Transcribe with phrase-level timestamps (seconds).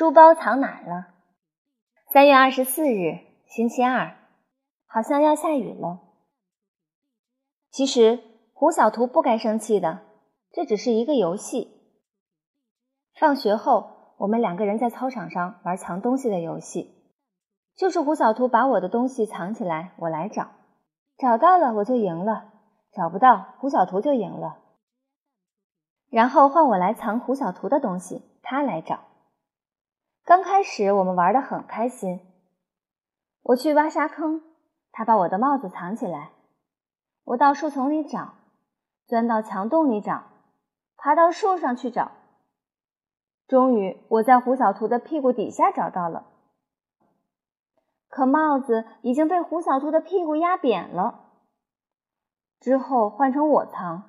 [0.00, 1.08] 书包藏哪了？
[2.10, 4.16] 三月二十四日，星期二，
[4.86, 6.00] 好像要下雨了。
[7.70, 8.18] 其实
[8.54, 10.00] 胡小图不该生气的，
[10.52, 11.82] 这只是一个游戏。
[13.14, 16.94] 放学后，我们两个人在操场上玩藏东西的游戏，
[17.76, 20.48] 就是胡小图把我的东西藏起来，我来找，
[21.18, 22.50] 找到了我就赢了，
[22.90, 24.62] 找不到胡小图就赢了。
[26.08, 29.09] 然后换我来藏胡小图的东西，他来找。
[30.30, 32.20] 刚开始我们玩的很开心，
[33.42, 34.40] 我去挖沙坑，
[34.92, 36.30] 他把我的帽子藏起来；
[37.24, 38.34] 我到树丛里找，
[39.08, 40.22] 钻到墙洞里找，
[40.96, 42.12] 爬到树上去找。
[43.48, 46.28] 终于我在胡小图的屁股底下找到了，
[48.08, 51.24] 可帽子已经被胡小图的屁股压扁了。
[52.60, 54.04] 之后换成我藏，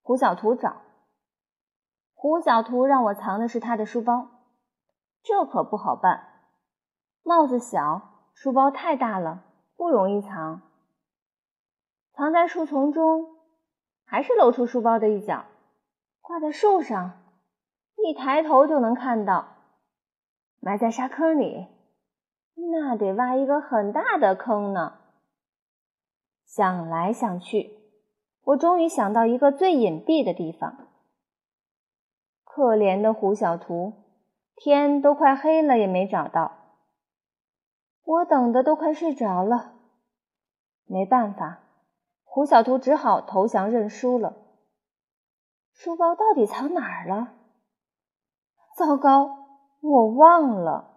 [0.00, 0.76] 胡小图找。
[2.14, 4.39] 胡小图让我藏的是他的书包。
[5.22, 6.28] 这可不好办，
[7.22, 9.44] 帽子小，书包太大了，
[9.76, 10.62] 不容易藏。
[12.12, 13.36] 藏在树丛中，
[14.04, 15.44] 还是露出书包的一角，
[16.20, 17.22] 挂在树上，
[17.96, 19.48] 一抬头就能看到。
[20.58, 21.68] 埋在沙坑里，
[22.54, 24.98] 那得挖一个很大的坑呢。
[26.44, 27.78] 想来想去，
[28.42, 30.88] 我终于想到一个最隐蔽的地方。
[32.44, 34.09] 可怜的胡小图。
[34.62, 36.52] 天都快黑了，也没找到。
[38.04, 39.72] 我等的都快睡着了。
[40.84, 41.60] 没办法，
[42.24, 44.36] 胡小图只好投降认输了。
[45.72, 47.36] 书包到底藏哪儿了？
[48.76, 49.46] 糟糕，
[49.80, 50.89] 我忘了。